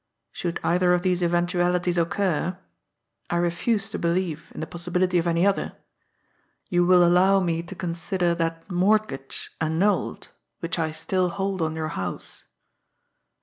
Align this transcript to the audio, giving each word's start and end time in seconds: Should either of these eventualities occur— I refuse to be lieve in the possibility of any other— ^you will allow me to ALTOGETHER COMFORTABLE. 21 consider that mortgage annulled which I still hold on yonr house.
Should 0.31 0.59
either 0.63 0.93
of 0.95 1.03
these 1.03 1.21
eventualities 1.21 1.95
occur— 1.95 2.57
I 3.29 3.35
refuse 3.35 3.87
to 3.91 3.99
be 3.99 4.07
lieve 4.09 4.51
in 4.55 4.59
the 4.59 4.65
possibility 4.65 5.19
of 5.19 5.27
any 5.27 5.45
other— 5.45 5.77
^you 6.73 6.87
will 6.87 7.03
allow 7.05 7.39
me 7.39 7.61
to 7.61 7.75
ALTOGETHER 7.75 7.79
COMFORTABLE. 7.79 8.35
21 8.35 8.39
consider 8.39 8.43
that 8.65 8.71
mortgage 8.71 9.51
annulled 9.61 10.29
which 10.59 10.79
I 10.79 10.89
still 10.89 11.29
hold 11.29 11.61
on 11.61 11.75
yonr 11.75 11.91
house. 11.91 12.45